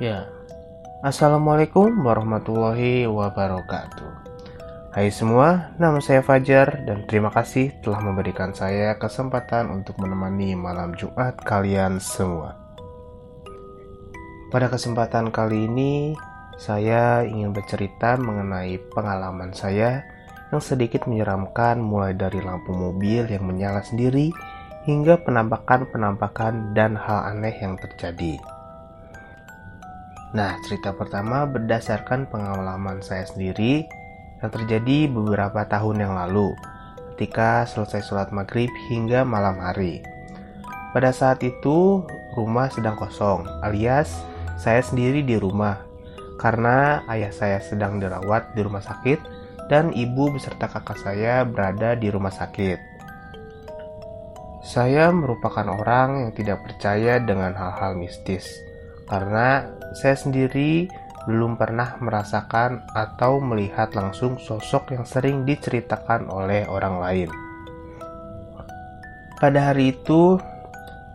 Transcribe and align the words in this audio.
Ya, 0.00 0.28
Assalamualaikum 1.00 1.96
warahmatullahi 2.04 3.08
wabarakatuh. 3.08 4.12
Hai 4.92 5.08
semua, 5.08 5.72
nama 5.80 5.96
saya 6.04 6.20
Fajar 6.20 6.84
dan 6.84 7.08
terima 7.08 7.32
kasih 7.32 7.72
telah 7.80 8.04
memberikan 8.04 8.52
saya 8.52 9.00
kesempatan 9.00 9.72
untuk 9.72 9.96
menemani 9.96 10.52
malam 10.60 10.92
Jumat 10.92 11.40
kalian 11.40 12.04
semua. 12.04 12.59
Pada 14.50 14.66
kesempatan 14.66 15.30
kali 15.30 15.70
ini, 15.70 16.18
saya 16.58 17.22
ingin 17.22 17.54
bercerita 17.54 18.18
mengenai 18.18 18.82
pengalaman 18.90 19.54
saya 19.54 20.02
yang 20.50 20.58
sedikit 20.58 21.06
menyeramkan 21.06 21.78
mulai 21.78 22.18
dari 22.18 22.42
lampu 22.42 22.74
mobil 22.74 23.30
yang 23.30 23.46
menyala 23.46 23.78
sendiri 23.86 24.34
hingga 24.90 25.22
penampakan-penampakan 25.22 26.74
dan 26.74 26.98
hal 26.98 27.30
aneh 27.30 27.54
yang 27.62 27.78
terjadi. 27.78 28.42
Nah, 30.34 30.58
cerita 30.66 30.98
pertama 30.98 31.46
berdasarkan 31.46 32.26
pengalaman 32.26 33.06
saya 33.06 33.30
sendiri 33.30 33.86
yang 34.42 34.50
terjadi 34.50 35.06
beberapa 35.14 35.62
tahun 35.70 36.10
yang 36.10 36.18
lalu 36.18 36.58
ketika 37.14 37.70
selesai 37.70 38.02
sholat 38.02 38.34
maghrib 38.34 38.70
hingga 38.90 39.22
malam 39.22 39.62
hari. 39.62 40.02
Pada 40.90 41.14
saat 41.14 41.38
itu, 41.46 42.02
rumah 42.34 42.66
sedang 42.66 42.98
kosong, 42.98 43.46
alias 43.62 44.26
saya 44.60 44.84
sendiri 44.84 45.24
di 45.24 45.40
rumah 45.40 45.80
karena 46.36 47.00
ayah 47.08 47.32
saya 47.32 47.64
sedang 47.64 47.96
dirawat 47.96 48.52
di 48.52 48.60
rumah 48.60 48.84
sakit 48.84 49.16
dan 49.72 49.96
ibu 49.96 50.28
beserta 50.28 50.68
kakak 50.68 51.00
saya 51.00 51.48
berada 51.48 51.96
di 51.96 52.12
rumah 52.12 52.32
sakit. 52.32 52.76
Saya 54.60 55.08
merupakan 55.08 55.64
orang 55.64 56.28
yang 56.28 56.32
tidak 56.36 56.60
percaya 56.60 57.16
dengan 57.16 57.56
hal-hal 57.56 57.96
mistis 57.96 58.44
karena 59.08 59.64
saya 59.96 60.20
sendiri 60.20 60.92
belum 61.24 61.56
pernah 61.56 61.96
merasakan 62.00 62.84
atau 62.92 63.40
melihat 63.40 63.92
langsung 63.96 64.36
sosok 64.36 64.92
yang 64.92 65.08
sering 65.08 65.48
diceritakan 65.48 66.28
oleh 66.28 66.68
orang 66.68 67.00
lain. 67.00 67.30
Pada 69.40 69.72
hari 69.72 69.96
itu, 69.96 70.36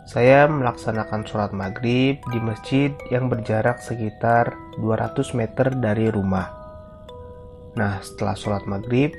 saya 0.06 0.46
melaksanakan 0.46 1.26
sholat 1.26 1.52
maghrib 1.52 2.22
di 2.30 2.40
masjid 2.42 2.94
yang 3.10 3.30
berjarak 3.30 3.82
sekitar 3.82 4.54
200 4.78 5.38
meter 5.38 5.74
dari 5.76 6.14
rumah. 6.14 6.50
Nah, 7.76 8.00
setelah 8.06 8.38
sholat 8.38 8.64
maghrib, 8.70 9.12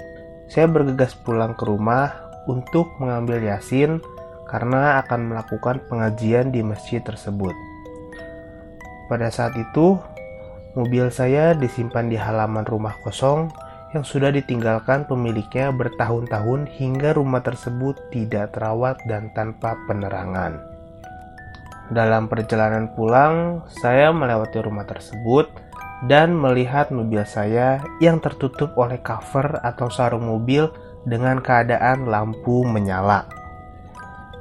saya 0.46 0.70
bergegas 0.70 1.12
pulang 1.26 1.58
ke 1.58 1.66
rumah 1.66 2.14
untuk 2.46 2.88
mengambil 3.02 3.42
yasin 3.42 3.98
karena 4.46 5.02
akan 5.02 5.34
melakukan 5.34 5.82
pengajian 5.90 6.54
di 6.54 6.62
masjid 6.62 7.02
tersebut. 7.02 7.52
Pada 9.10 9.30
saat 9.30 9.58
itu, 9.58 9.98
Mobil 10.76 11.08
saya 11.08 11.56
disimpan 11.56 12.12
di 12.12 12.20
halaman 12.20 12.68
rumah 12.68 13.00
kosong 13.00 13.48
yang 13.96 14.04
sudah 14.04 14.28
ditinggalkan 14.28 15.08
pemiliknya 15.08 15.72
bertahun-tahun 15.72 16.68
hingga 16.68 17.16
rumah 17.16 17.40
tersebut 17.40 17.96
tidak 18.12 18.52
terawat 18.52 19.00
dan 19.08 19.32
tanpa 19.32 19.72
penerangan. 19.88 20.75
Dalam 21.86 22.26
perjalanan 22.26 22.90
pulang, 22.98 23.62
saya 23.70 24.10
melewati 24.10 24.58
rumah 24.58 24.82
tersebut 24.90 25.46
dan 26.10 26.34
melihat 26.34 26.90
mobil 26.90 27.22
saya 27.22 27.78
yang 28.02 28.18
tertutup 28.18 28.74
oleh 28.74 28.98
cover 29.00 29.62
atau 29.62 29.86
sarung 29.86 30.26
mobil 30.26 30.66
dengan 31.06 31.38
keadaan 31.38 32.10
lampu 32.10 32.66
menyala. 32.66 33.30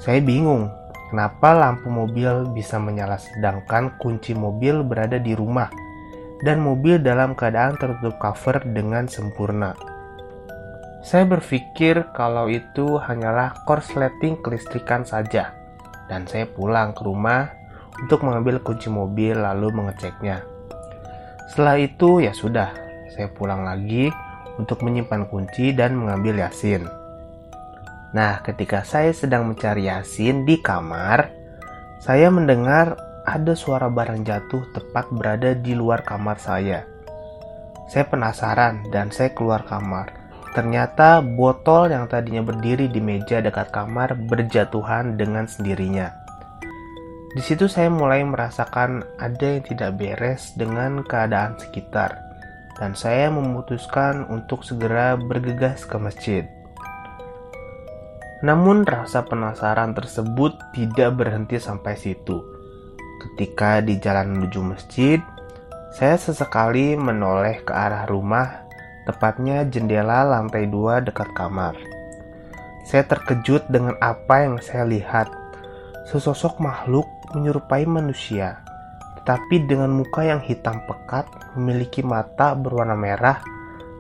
Saya 0.02 0.20
bingung, 0.26 0.74
kenapa 1.14 1.54
lampu 1.54 1.88
mobil 1.88 2.50
bisa 2.52 2.82
menyala 2.82 3.22
sedangkan 3.22 3.94
kunci 4.02 4.34
mobil 4.34 4.82
berada 4.82 5.22
di 5.22 5.38
rumah 5.38 5.70
dan 6.44 6.60
mobil 6.60 6.98
dalam 7.00 7.38
keadaan 7.38 7.78
tertutup 7.78 8.18
cover 8.18 8.60
dengan 8.74 9.06
sempurna. 9.06 9.78
Saya 11.06 11.30
berpikir 11.30 12.10
kalau 12.18 12.50
itu 12.50 12.98
hanyalah 12.98 13.54
korsleting 13.70 14.42
kelistrikan 14.42 15.06
saja, 15.06 15.54
dan 16.12 16.30
saya 16.30 16.46
pulang 16.50 16.94
ke 16.94 17.02
rumah 17.06 17.50
untuk 18.02 18.26
mengambil 18.28 18.60
kunci 18.62 18.92
mobil 18.92 19.38
lalu 19.38 19.72
mengeceknya. 19.72 20.44
Setelah 21.52 21.78
itu 21.80 22.20
ya 22.20 22.34
sudah, 22.36 22.74
saya 23.14 23.32
pulang 23.32 23.64
lagi 23.64 24.12
untuk 24.60 24.84
menyimpan 24.84 25.28
kunci 25.30 25.72
dan 25.72 25.96
mengambil 25.96 26.42
yasin. 26.42 26.88
Nah, 28.16 28.40
ketika 28.44 28.88
saya 28.88 29.12
sedang 29.12 29.52
mencari 29.52 29.92
yasin 29.92 30.48
di 30.48 30.60
kamar, 30.64 31.32
saya 32.00 32.32
mendengar 32.32 32.96
ada 33.26 33.54
suara 33.58 33.90
barang 33.92 34.24
jatuh 34.24 34.72
tepat 34.72 35.12
berada 35.12 35.52
di 35.58 35.76
luar 35.76 36.06
kamar 36.06 36.40
saya. 36.40 36.86
Saya 37.92 38.06
penasaran 38.10 38.88
dan 38.90 39.14
saya 39.14 39.34
keluar 39.36 39.68
kamar. 39.68 40.25
Ternyata 40.56 41.20
botol 41.20 41.92
yang 41.92 42.08
tadinya 42.08 42.40
berdiri 42.40 42.88
di 42.88 43.04
meja 43.04 43.44
dekat 43.44 43.76
kamar 43.76 44.16
berjatuhan 44.16 45.20
dengan 45.20 45.46
sendirinya. 45.52 46.16
Di 47.36 47.44
situ 47.44 47.68
saya 47.68 47.92
mulai 47.92 48.24
merasakan 48.24 49.04
ada 49.20 49.44
yang 49.44 49.68
tidak 49.68 50.00
beres 50.00 50.56
dengan 50.56 51.04
keadaan 51.04 51.60
sekitar 51.60 52.16
dan 52.80 52.96
saya 52.96 53.28
memutuskan 53.28 54.24
untuk 54.32 54.64
segera 54.64 55.20
bergegas 55.20 55.84
ke 55.84 56.00
masjid. 56.00 56.48
Namun 58.40 58.88
rasa 58.88 59.28
penasaran 59.28 59.92
tersebut 59.92 60.56
tidak 60.72 61.20
berhenti 61.20 61.60
sampai 61.60 62.00
situ 62.00 62.56
Ketika 63.26 63.82
di 63.82 63.98
jalan 63.98 64.38
menuju 64.38 64.60
masjid, 64.62 65.20
saya 65.96 66.20
sesekali 66.20 66.94
menoleh 67.00 67.64
ke 67.66 67.74
arah 67.74 68.06
rumah, 68.06 68.65
tepatnya 69.06 69.64
jendela 69.70 70.26
lantai 70.26 70.66
dua 70.66 71.00
dekat 71.00 71.30
kamar. 71.38 71.78
Saya 72.86 73.06
terkejut 73.06 73.66
dengan 73.70 73.98
apa 74.02 74.46
yang 74.46 74.58
saya 74.62 74.86
lihat. 74.86 75.30
Sesosok 76.06 76.62
makhluk 76.62 77.10
menyerupai 77.34 77.90
manusia, 77.90 78.62
tetapi 79.22 79.66
dengan 79.66 79.90
muka 79.90 80.22
yang 80.22 80.38
hitam 80.38 80.78
pekat, 80.86 81.26
memiliki 81.58 82.06
mata 82.06 82.54
berwarna 82.54 82.94
merah, 82.94 83.42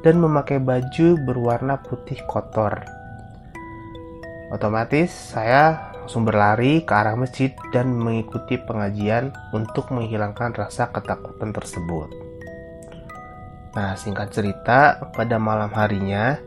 dan 0.06 0.22
memakai 0.22 0.62
baju 0.62 1.18
berwarna 1.26 1.82
putih 1.82 2.22
kotor. 2.30 2.86
Otomatis 4.54 5.10
saya 5.10 5.96
langsung 6.06 6.22
berlari 6.22 6.86
ke 6.86 6.94
arah 6.94 7.18
masjid 7.18 7.50
dan 7.74 7.90
mengikuti 7.90 8.62
pengajian 8.62 9.34
untuk 9.50 9.90
menghilangkan 9.90 10.54
rasa 10.54 10.94
ketakutan 10.94 11.50
tersebut. 11.50 12.25
Nah, 13.75 13.91
singkat 14.00 14.31
cerita, 14.31 15.12
pada 15.12 15.36
malam 15.36 15.68
harinya 15.75 16.40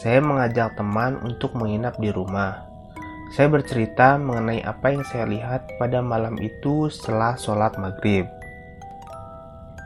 saya 0.00 0.24
mengajak 0.24 0.80
teman 0.80 1.20
untuk 1.20 1.52
menginap 1.52 2.00
di 2.00 2.08
rumah. 2.08 2.64
Saya 3.36 3.52
bercerita 3.52 4.16
mengenai 4.16 4.64
apa 4.64 4.96
yang 4.96 5.04
saya 5.04 5.28
lihat 5.28 5.76
pada 5.76 6.00
malam 6.00 6.40
itu 6.40 6.88
setelah 6.88 7.36
sholat 7.36 7.76
maghrib. 7.76 8.24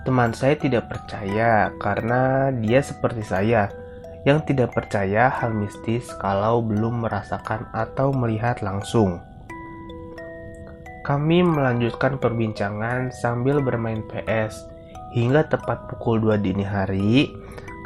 Teman 0.06 0.31
saya 0.31 0.54
tidak 0.54 0.87
percaya 0.87 1.75
karena 1.83 2.54
dia 2.54 2.78
seperti 2.78 3.27
saya, 3.27 3.75
yang 4.22 4.38
tidak 4.47 4.71
percaya 4.71 5.28
hal 5.28 5.50
mistis 5.50 6.09
kalau 6.22 6.63
belum 6.63 7.04
merasakan 7.04 7.66
atau 7.74 8.15
melihat 8.15 8.63
langsung. 8.63 9.19
Kami 11.04 11.42
melanjutkan 11.45 12.16
perbincangan 12.16 13.13
sambil 13.13 13.60
bermain 13.60 14.01
PS 14.09 14.73
hingga 15.15 15.47
tepat 15.47 15.87
pukul 15.89 16.19
2 16.21 16.43
dini 16.43 16.66
hari. 16.66 17.31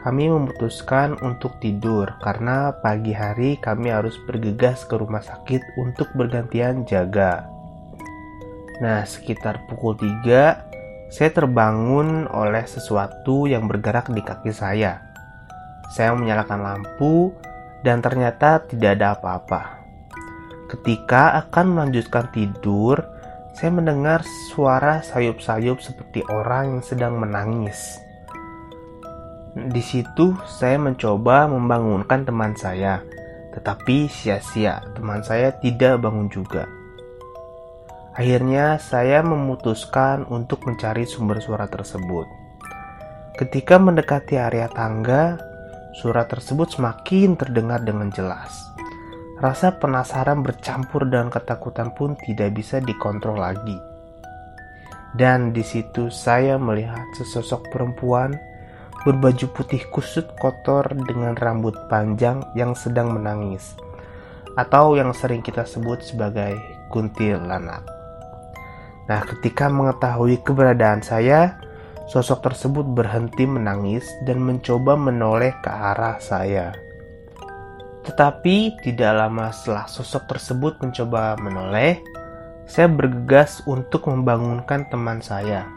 Kami 0.01 0.31
memutuskan 0.33 1.21
untuk 1.21 1.61
tidur 1.61 2.09
karena 2.25 2.73
pagi 2.81 3.13
hari 3.13 3.61
kami 3.61 3.93
harus 3.93 4.17
bergegas 4.25 4.89
ke 4.89 4.97
rumah 4.97 5.21
sakit 5.21 5.61
untuk 5.77 6.09
bergantian 6.17 6.89
jaga. 6.89 7.45
Nah, 8.79 9.03
sekitar 9.05 9.67
pukul 9.69 9.99
3, 9.99 10.65
saya 11.11 11.31
terbangun 11.35 12.31
oleh 12.31 12.65
sesuatu 12.65 13.51
yang 13.51 13.67
bergerak 13.67 14.09
di 14.15 14.23
kaki 14.23 14.55
saya. 14.55 15.03
Saya 15.93 16.15
menyalakan 16.15 16.63
lampu 16.63 17.35
dan 17.83 17.99
ternyata 17.99 18.63
tidak 18.71 18.97
ada 18.97 19.19
apa-apa. 19.19 19.83
Ketika 20.71 21.43
akan 21.43 21.75
melanjutkan 21.75 22.31
tidur, 22.31 23.03
saya 23.59 23.75
mendengar 23.75 24.23
suara 24.55 25.03
sayup-sayup 25.03 25.83
seperti 25.83 26.23
orang 26.31 26.79
yang 26.79 26.83
sedang 26.87 27.19
menangis. 27.19 27.99
Di 29.59 29.83
situ 29.83 30.39
saya 30.47 30.79
mencoba 30.79 31.51
membangunkan 31.51 32.23
teman 32.23 32.55
saya, 32.55 33.03
tetapi 33.59 34.07
sia-sia 34.07 34.79
teman 34.95 35.27
saya 35.27 35.51
tidak 35.59 35.99
bangun 35.99 36.31
juga. 36.31 36.71
Akhirnya, 38.15 38.79
saya 38.79 39.27
memutuskan 39.27 40.27
untuk 40.31 40.63
mencari 40.63 41.03
sumber 41.07 41.43
suara 41.43 41.67
tersebut. 41.67 42.27
Ketika 43.39 43.79
mendekati 43.79 44.39
area 44.39 44.71
tangga, 44.71 45.39
suara 45.99 46.27
tersebut 46.27 46.79
semakin 46.79 47.35
terdengar 47.35 47.83
dengan 47.83 48.11
jelas. 48.15 48.55
Rasa 49.39 49.79
penasaran 49.79 50.43
bercampur 50.43 51.07
dengan 51.07 51.31
ketakutan 51.31 51.95
pun 51.95 52.19
tidak 52.19 52.59
bisa 52.59 52.83
dikontrol 52.83 53.39
lagi. 53.39 53.79
Dan 55.15 55.55
di 55.55 55.63
situ 55.63 56.11
saya 56.11 56.59
melihat 56.59 57.07
sesosok 57.15 57.71
perempuan 57.71 58.35
berbaju 59.07 59.47
putih 59.55 59.87
kusut 59.95 60.27
kotor 60.43 60.91
dengan 61.07 61.39
rambut 61.39 61.73
panjang 61.87 62.43
yang 62.59 62.75
sedang 62.75 63.15
menangis 63.15 63.79
atau 64.59 64.99
yang 64.99 65.15
sering 65.15 65.39
kita 65.39 65.63
sebut 65.63 66.03
sebagai 66.03 66.59
kuntilanak. 66.91 67.87
Nah, 69.07 69.23
ketika 69.23 69.71
mengetahui 69.71 70.43
keberadaan 70.43 71.01
saya, 71.01 71.57
sosok 72.11 72.51
tersebut 72.51 72.85
berhenti 72.91 73.47
menangis 73.47 74.05
dan 74.27 74.43
mencoba 74.43 74.99
menoleh 74.99 75.55
ke 75.63 75.71
arah 75.71 76.19
saya. 76.19 76.88
Tetapi 78.09 78.81
tidak 78.81 79.13
lama 79.21 79.53
setelah 79.53 79.85
sosok 79.85 80.33
tersebut 80.33 80.81
mencoba 80.81 81.37
menoleh, 81.37 82.01
saya 82.65 82.89
bergegas 82.89 83.61
untuk 83.69 84.09
membangunkan 84.09 84.89
teman 84.89 85.21
saya. 85.21 85.69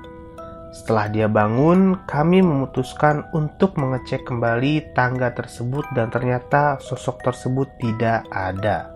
Setelah 0.71 1.11
dia 1.11 1.27
bangun, 1.27 1.99
kami 2.07 2.39
memutuskan 2.39 3.27
untuk 3.35 3.75
mengecek 3.75 4.23
kembali 4.23 4.95
tangga 4.95 5.35
tersebut 5.35 5.83
dan 5.91 6.07
ternyata 6.07 6.79
sosok 6.79 7.19
tersebut 7.19 7.67
tidak 7.83 8.23
ada. 8.31 8.95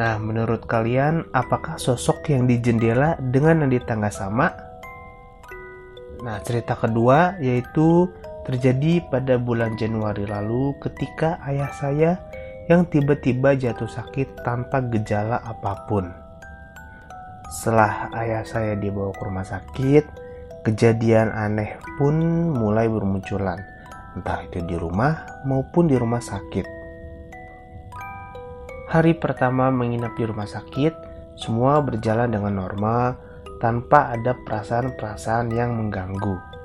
Nah, 0.00 0.16
menurut 0.16 0.64
kalian, 0.64 1.28
apakah 1.36 1.76
sosok 1.76 2.32
yang 2.32 2.48
di 2.48 2.56
jendela 2.56 3.20
dengan 3.20 3.64
yang 3.64 3.72
di 3.76 3.80
tangga 3.84 4.08
sama? 4.08 4.48
Nah, 6.24 6.40
cerita 6.40 6.72
kedua 6.72 7.36
yaitu 7.36 8.08
terjadi 8.46 9.02
pada 9.10 9.42
bulan 9.42 9.74
Januari 9.74 10.22
lalu 10.22 10.78
ketika 10.78 11.42
ayah 11.50 11.74
saya 11.74 12.22
yang 12.70 12.86
tiba-tiba 12.86 13.58
jatuh 13.58 13.90
sakit 13.90 14.46
tanpa 14.46 14.86
gejala 14.86 15.42
apa 15.42 15.86
pun. 15.90 16.06
Setelah 17.50 18.10
ayah 18.14 18.42
saya 18.46 18.78
dibawa 18.78 19.10
ke 19.14 19.22
rumah 19.22 19.46
sakit, 19.46 20.04
kejadian 20.62 21.30
aneh 21.34 21.78
pun 21.98 22.14
mulai 22.54 22.86
bermunculan, 22.86 23.58
entah 24.18 24.46
itu 24.46 24.62
di 24.62 24.78
rumah 24.78 25.42
maupun 25.46 25.90
di 25.90 25.98
rumah 25.98 26.22
sakit. 26.22 26.66
Hari 28.86 29.18
pertama 29.18 29.70
menginap 29.74 30.14
di 30.14 30.22
rumah 30.26 30.46
sakit, 30.46 30.94
semua 31.34 31.82
berjalan 31.82 32.30
dengan 32.30 32.62
normal 32.62 33.18
tanpa 33.58 34.14
ada 34.14 34.34
perasaan-perasaan 34.46 35.50
yang 35.50 35.74
mengganggu. 35.74 36.55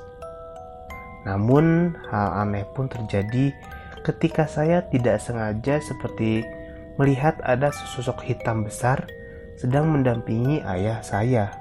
Namun, 1.27 1.97
hal 2.09 2.47
aneh 2.47 2.65
pun 2.73 2.89
terjadi 2.89 3.53
ketika 4.01 4.49
saya 4.49 4.81
tidak 4.89 5.21
sengaja 5.21 5.77
seperti 5.77 6.41
melihat 6.97 7.37
ada 7.45 7.69
sesosok 7.69 8.25
hitam 8.25 8.65
besar 8.65 9.05
sedang 9.61 9.93
mendampingi 9.93 10.65
ayah 10.65 11.05
saya. 11.05 11.53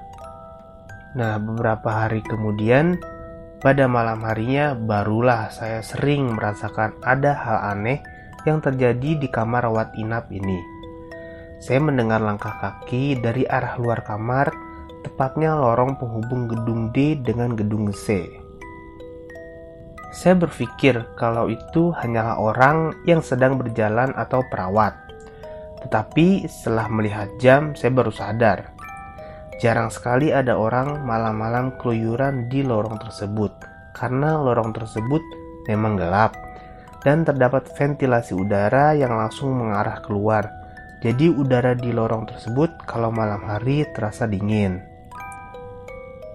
Nah, 1.13 1.37
beberapa 1.37 1.91
hari 1.91 2.25
kemudian, 2.25 2.97
pada 3.61 3.85
malam 3.85 4.25
harinya 4.25 4.73
barulah 4.73 5.53
saya 5.53 5.85
sering 5.85 6.33
merasakan 6.33 6.97
ada 7.05 7.37
hal 7.37 7.77
aneh 7.77 8.01
yang 8.49 8.57
terjadi 8.57 9.21
di 9.21 9.27
kamar 9.29 9.69
rawat 9.69 9.93
inap 10.01 10.33
ini. 10.33 10.57
Saya 11.61 11.77
mendengar 11.77 12.25
langkah 12.25 12.57
kaki 12.57 13.21
dari 13.21 13.45
arah 13.45 13.77
luar 13.77 14.01
kamar, 14.01 14.49
tepatnya 15.05 15.53
lorong 15.53 15.93
penghubung 16.01 16.49
gedung 16.49 16.89
D 16.89 17.21
dengan 17.21 17.53
gedung 17.53 17.93
C. 17.93 18.40
Saya 20.11 20.35
berpikir 20.35 21.15
kalau 21.15 21.47
itu 21.47 21.95
hanyalah 21.95 22.35
orang 22.35 22.91
yang 23.07 23.23
sedang 23.23 23.55
berjalan 23.55 24.11
atau 24.19 24.43
perawat. 24.51 24.91
Tetapi 25.81 26.45
setelah 26.51 26.91
melihat 26.91 27.31
jam, 27.39 27.71
saya 27.73 27.95
baru 27.95 28.11
sadar. 28.11 28.75
Jarang 29.63 29.87
sekali 29.87 30.35
ada 30.35 30.59
orang 30.59 31.07
malam-malam 31.07 31.79
keluyuran 31.79 32.51
di 32.51 32.59
lorong 32.59 32.99
tersebut, 32.99 33.55
karena 33.95 34.35
lorong 34.35 34.75
tersebut 34.75 35.23
memang 35.71 35.95
gelap 35.95 36.35
dan 37.01 37.25
terdapat 37.25 37.69
ventilasi 37.73 38.35
udara 38.35 38.93
yang 38.93 39.15
langsung 39.15 39.55
mengarah 39.55 40.03
keluar. 40.03 40.49
Jadi 41.01 41.33
udara 41.33 41.73
di 41.73 41.89
lorong 41.89 42.29
tersebut 42.29 42.85
kalau 42.85 43.09
malam 43.09 43.41
hari 43.41 43.87
terasa 43.95 44.29
dingin. 44.29 44.90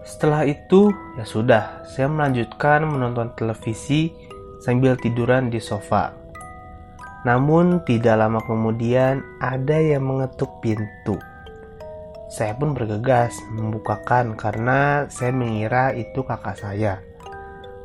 Setelah 0.06 0.46
itu, 0.46 0.94
ya 1.18 1.26
sudah, 1.26 1.82
saya 1.82 2.06
melanjutkan 2.06 2.86
menonton 2.86 3.34
televisi 3.34 4.14
sambil 4.62 4.94
tiduran 4.94 5.50
di 5.50 5.58
sofa. 5.58 6.14
Namun 7.26 7.82
tidak 7.82 8.22
lama 8.22 8.38
kemudian 8.46 9.18
ada 9.42 9.82
yang 9.82 10.06
mengetuk 10.06 10.62
pintu. 10.62 11.18
Saya 12.30 12.54
pun 12.54 12.70
bergegas 12.70 13.34
membukakan 13.50 14.38
karena 14.38 15.10
saya 15.10 15.34
mengira 15.34 15.90
itu 15.90 16.22
kakak 16.22 16.54
saya. 16.54 17.02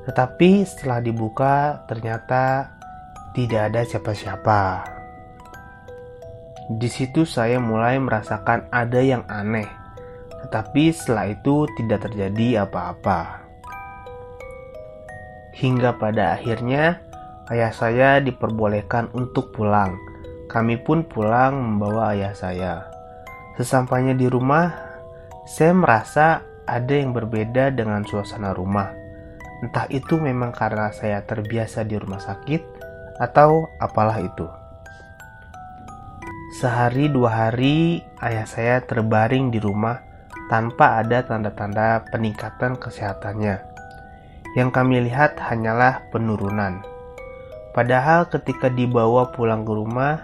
Tetapi 0.05 0.61
setelah 0.61 1.01
dibuka 1.01 1.89
ternyata 1.89 2.69
tidak 3.33 3.73
ada 3.73 3.81
siapa-siapa. 3.81 4.61
Di 6.69 6.89
situ 6.89 7.25
saya 7.25 7.57
mulai 7.57 7.97
merasakan 7.97 8.69
ada 8.69 9.01
yang 9.01 9.25
aneh. 9.25 9.80
Tetapi 10.47 10.83
setelah 10.89 11.29
itu 11.29 11.69
tidak 11.77 12.09
terjadi 12.09 12.65
apa-apa. 12.65 13.45
Hingga 15.51 15.99
pada 16.01 16.39
akhirnya 16.39 17.03
ayah 17.51 17.73
saya 17.75 18.17
diperbolehkan 18.23 19.11
untuk 19.13 19.53
pulang. 19.53 19.99
Kami 20.47 20.79
pun 20.81 21.05
pulang 21.05 21.55
membawa 21.59 22.15
ayah 22.15 22.33
saya. 22.35 22.73
Sesampainya 23.55 24.15
di 24.15 24.25
rumah, 24.31 24.71
saya 25.45 25.75
merasa 25.75 26.41
ada 26.65 26.93
yang 26.95 27.11
berbeda 27.11 27.71
dengan 27.75 28.07
suasana 28.07 28.55
rumah. 28.55 28.95
Entah 29.61 29.85
itu 29.93 30.17
memang 30.17 30.55
karena 30.55 30.89
saya 30.89 31.21
terbiasa 31.21 31.85
di 31.85 31.93
rumah 31.99 32.17
sakit 32.17 32.61
atau 33.21 33.69
apalah 33.77 34.17
itu. 34.17 34.49
Sehari 36.57 37.07
dua 37.07 37.31
hari 37.31 38.01
ayah 38.19 38.43
saya 38.43 38.83
terbaring 38.83 39.53
di 39.53 39.61
rumah 39.61 40.10
tanpa 40.51 40.99
ada 40.99 41.23
tanda-tanda 41.23 42.03
peningkatan 42.11 42.75
kesehatannya. 42.75 43.63
Yang 44.59 44.69
kami 44.75 45.07
lihat 45.07 45.39
hanyalah 45.39 46.11
penurunan. 46.11 46.83
Padahal 47.71 48.27
ketika 48.27 48.67
dibawa 48.67 49.31
pulang 49.31 49.63
ke 49.63 49.71
rumah, 49.71 50.19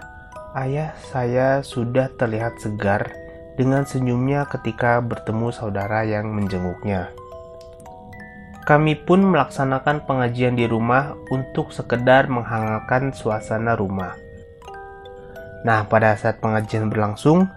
ayah 0.52 0.92
saya 1.08 1.64
sudah 1.64 2.12
terlihat 2.20 2.60
segar 2.60 3.08
dengan 3.56 3.88
senyumnya 3.88 4.44
ketika 4.52 5.00
bertemu 5.00 5.48
saudara 5.48 6.04
yang 6.04 6.28
menjenguknya. 6.28 7.08
Kami 8.68 9.00
pun 9.00 9.24
melaksanakan 9.24 10.04
pengajian 10.04 10.52
di 10.52 10.68
rumah 10.68 11.16
untuk 11.32 11.72
sekedar 11.72 12.28
menghangatkan 12.28 13.16
suasana 13.16 13.72
rumah. 13.80 14.12
Nah, 15.64 15.88
pada 15.88 16.12
saat 16.20 16.36
pengajian 16.44 16.92
berlangsung, 16.92 17.48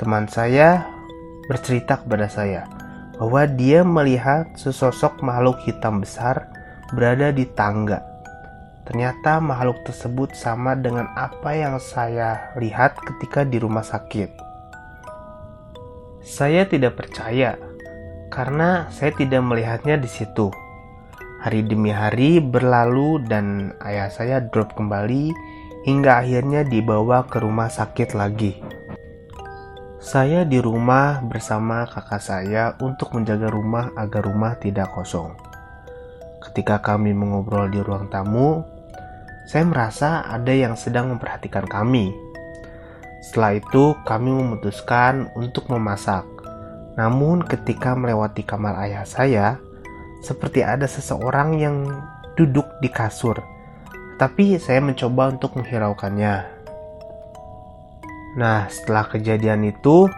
teman 0.00 0.24
saya 0.24 0.93
bercerita 1.48 2.00
kepada 2.00 2.26
saya 2.30 2.64
bahwa 3.18 3.46
dia 3.46 3.86
melihat 3.86 4.50
sesosok 4.58 5.22
makhluk 5.22 5.58
hitam 5.62 6.02
besar 6.02 6.50
berada 6.92 7.30
di 7.30 7.46
tangga. 7.54 8.02
Ternyata 8.84 9.40
makhluk 9.40 9.80
tersebut 9.88 10.36
sama 10.36 10.76
dengan 10.76 11.08
apa 11.16 11.56
yang 11.56 11.80
saya 11.80 12.52
lihat 12.60 13.00
ketika 13.00 13.46
di 13.46 13.56
rumah 13.56 13.80
sakit. 13.80 14.28
Saya 16.20 16.68
tidak 16.68 17.00
percaya 17.00 17.56
karena 18.28 18.88
saya 18.92 19.12
tidak 19.16 19.40
melihatnya 19.40 19.96
di 19.96 20.08
situ. 20.10 20.52
Hari 21.40 21.64
demi 21.64 21.92
hari 21.92 22.40
berlalu 22.40 23.24
dan 23.28 23.76
ayah 23.84 24.08
saya 24.08 24.40
drop 24.40 24.72
kembali 24.76 25.32
hingga 25.84 26.24
akhirnya 26.24 26.64
dibawa 26.64 27.28
ke 27.28 27.40
rumah 27.40 27.68
sakit 27.68 28.16
lagi. 28.16 28.56
Saya 30.04 30.44
di 30.44 30.60
rumah 30.60 31.24
bersama 31.24 31.88
kakak 31.88 32.20
saya 32.20 32.76
untuk 32.76 33.16
menjaga 33.16 33.48
rumah 33.48 33.88
agar 33.96 34.28
rumah 34.28 34.52
tidak 34.60 34.92
kosong. 34.92 35.32
Ketika 36.44 36.84
kami 36.84 37.16
mengobrol 37.16 37.72
di 37.72 37.80
ruang 37.80 38.12
tamu, 38.12 38.60
saya 39.48 39.64
merasa 39.64 40.20
ada 40.28 40.52
yang 40.52 40.76
sedang 40.76 41.08
memperhatikan 41.08 41.64
kami. 41.64 42.12
Setelah 43.24 43.56
itu, 43.56 43.96
kami 44.04 44.28
memutuskan 44.28 45.32
untuk 45.40 45.72
memasak. 45.72 46.28
Namun 47.00 47.40
ketika 47.40 47.96
melewati 47.96 48.44
kamar 48.44 48.76
ayah 48.84 49.08
saya, 49.08 49.56
seperti 50.20 50.60
ada 50.60 50.84
seseorang 50.84 51.56
yang 51.56 51.76
duduk 52.36 52.68
di 52.84 52.92
kasur. 52.92 53.40
Tapi 54.20 54.60
saya 54.60 54.84
mencoba 54.84 55.32
untuk 55.32 55.56
menghiraukannya. 55.56 56.53
Nah, 58.34 58.66
setelah 58.66 59.06
kejadian 59.06 59.62
itu, 59.62 60.10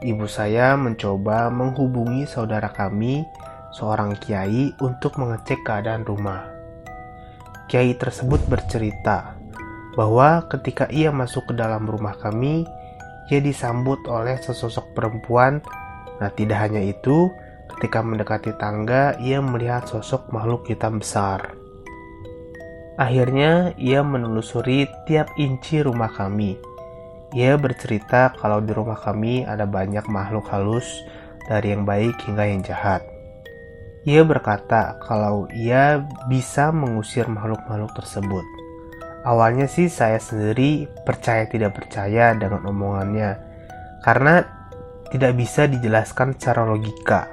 ibu 0.00 0.24
saya 0.24 0.80
mencoba 0.80 1.52
menghubungi 1.52 2.24
saudara 2.24 2.72
kami, 2.72 3.20
seorang 3.76 4.16
kiai, 4.16 4.72
untuk 4.80 5.20
mengecek 5.20 5.60
keadaan 5.60 6.08
rumah. 6.08 6.48
Kiai 7.68 7.92
tersebut 8.00 8.40
bercerita 8.48 9.36
bahwa 9.92 10.48
ketika 10.48 10.88
ia 10.88 11.12
masuk 11.12 11.52
ke 11.52 11.54
dalam 11.54 11.84
rumah 11.84 12.16
kami, 12.16 12.64
ia 13.28 13.40
disambut 13.44 14.08
oleh 14.08 14.40
sesosok 14.40 14.96
perempuan. 14.96 15.60
Nah, 16.16 16.32
tidak 16.32 16.64
hanya 16.64 16.80
itu, 16.80 17.28
ketika 17.76 18.00
mendekati 18.00 18.56
tangga, 18.56 19.20
ia 19.20 19.44
melihat 19.44 19.84
sosok 19.84 20.32
makhluk 20.32 20.64
hitam 20.64 20.96
besar. 20.96 21.52
Akhirnya, 22.96 23.76
ia 23.76 24.00
menelusuri 24.00 24.88
tiap 25.04 25.28
inci 25.36 25.84
rumah 25.84 26.08
kami 26.08 26.69
ia 27.30 27.54
bercerita 27.54 28.34
kalau 28.34 28.58
di 28.58 28.74
rumah 28.74 28.98
kami 28.98 29.46
ada 29.46 29.62
banyak 29.62 30.02
makhluk 30.10 30.50
halus 30.50 30.86
dari 31.46 31.70
yang 31.70 31.86
baik 31.86 32.18
hingga 32.26 32.44
yang 32.46 32.62
jahat. 32.66 33.02
Ia 34.08 34.24
berkata 34.24 34.96
kalau 35.04 35.46
ia 35.52 36.02
bisa 36.26 36.72
mengusir 36.72 37.28
makhluk-makhluk 37.28 37.92
tersebut. 37.94 38.46
Awalnya 39.22 39.68
sih 39.68 39.92
saya 39.92 40.16
sendiri 40.16 40.88
percaya 41.04 41.44
tidak 41.44 41.76
percaya 41.76 42.32
dengan 42.32 42.64
omongannya 42.64 43.36
karena 44.00 44.40
tidak 45.12 45.36
bisa 45.36 45.68
dijelaskan 45.68 46.32
secara 46.34 46.64
logika. 46.64 47.28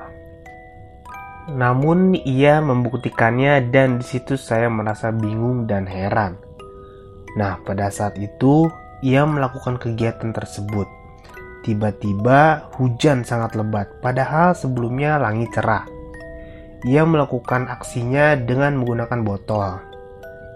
Namun 1.48 2.12
ia 2.27 2.60
membuktikannya 2.60 3.72
dan 3.72 4.04
di 4.04 4.06
situ 4.06 4.36
saya 4.36 4.68
merasa 4.68 5.16
bingung 5.16 5.63
dan 5.63 5.88
heran. 5.88 6.36
Nah, 7.39 7.63
pada 7.63 7.88
saat 7.88 8.20
itu 8.20 8.68
ia 9.06 9.24
melakukan 9.25 9.77
kegiatan 9.77 10.34
tersebut. 10.34 10.88
Tiba-tiba 11.68 12.72
hujan 12.80 13.27
sangat 13.27 13.60
lebat, 13.60 13.92
padahal 14.00 14.56
sebelumnya 14.56 15.20
langit 15.20 15.51
cerah. 15.51 15.84
Ia 16.88 17.04
melakukan 17.04 17.68
aksinya 17.68 18.38
dengan 18.38 18.80
menggunakan 18.80 19.20
botol. 19.25 19.82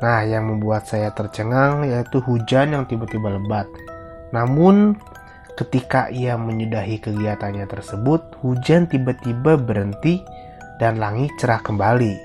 Nah, 0.02 0.26
yang 0.26 0.50
membuat 0.50 0.88
saya 0.90 1.14
tercengang 1.14 1.86
yaitu 1.86 2.24
hujan 2.24 2.74
yang 2.74 2.84
tiba-tiba 2.88 3.38
lebat. 3.38 3.68
Namun, 4.34 4.98
ketika 5.60 6.10
ia 6.10 6.40
menyudahi 6.40 6.98
kegiatannya 7.04 7.68
tersebut, 7.68 8.40
hujan 8.42 8.88
tiba-tiba 8.88 9.60
berhenti 9.60 10.24
dan 10.82 10.98
langit 10.98 11.30
cerah 11.38 11.62
kembali. 11.62 12.16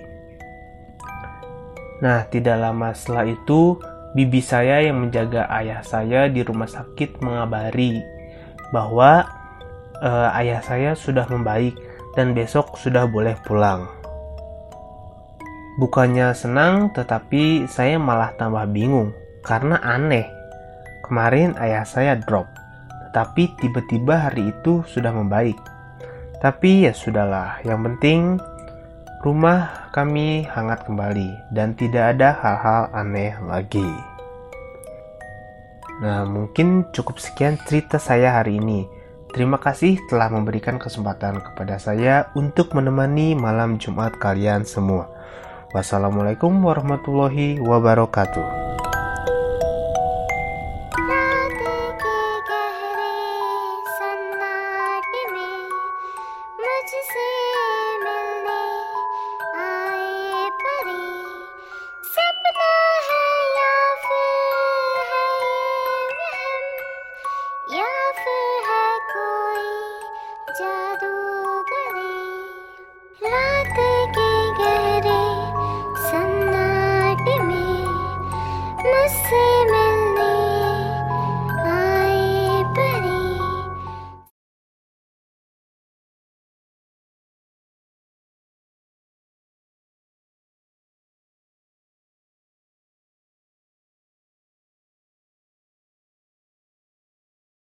Nah, 2.00 2.28
tidak 2.28 2.56
lama 2.60 2.92
setelah 2.92 3.28
itu, 3.28 3.80
bibi 4.12 4.44
saya 4.44 4.84
yang 4.84 5.02
menjaga 5.02 5.48
ayah 5.50 5.82
saya 5.82 6.30
di 6.30 6.44
rumah 6.44 6.68
sakit 6.68 7.18
mengabari 7.24 7.98
bahwa 8.70 9.26
uh, 10.02 10.30
ayah 10.38 10.60
saya 10.62 10.92
sudah 10.92 11.24
membaik 11.32 11.74
dan 12.14 12.32
besok 12.32 12.76
sudah 12.80 13.08
boleh 13.08 13.36
pulang. 13.44 13.88
Bukannya 15.76 16.32
senang, 16.32 16.88
tetapi 16.96 17.68
saya 17.68 18.00
malah 18.00 18.32
tambah 18.40 18.64
bingung 18.72 19.12
karena 19.44 19.76
aneh. 19.84 20.24
Kemarin 21.04 21.52
ayah 21.60 21.84
saya 21.84 22.16
drop, 22.16 22.48
tetapi 23.08 23.52
tiba-tiba 23.60 24.26
hari 24.26 24.50
itu 24.50 24.80
sudah 24.88 25.12
membaik. 25.12 25.60
Tapi 26.40 26.88
ya 26.88 26.92
sudahlah, 26.96 27.60
yang 27.62 27.84
penting 27.84 28.40
rumah 29.24 29.88
kami 29.94 30.44
hangat 30.48 30.84
kembali 30.84 31.54
dan 31.54 31.72
tidak 31.78 32.16
ada 32.16 32.36
hal-hal 32.36 32.82
aneh 32.92 33.32
lagi. 33.44 33.88
Nah, 36.04 36.28
mungkin 36.28 36.92
cukup 36.92 37.16
sekian 37.16 37.56
cerita 37.64 37.96
saya 37.96 38.36
hari 38.36 38.60
ini. 38.60 38.84
Terima 39.32 39.56
kasih 39.56 40.00
telah 40.08 40.28
memberikan 40.28 40.76
kesempatan 40.76 41.40
kepada 41.40 41.80
saya 41.80 42.28
untuk 42.36 42.72
menemani 42.76 43.32
malam 43.36 43.80
Jumat 43.80 44.16
kalian 44.20 44.64
semua. 44.68 45.08
Wassalamualaikum 45.72 46.52
warahmatullahi 46.64 47.60
wabarakatuh. 47.60 48.85